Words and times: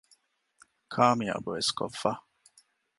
ކާމިޔާބުވެސް 0.93 1.71
ކޮށްފަ 1.77 2.09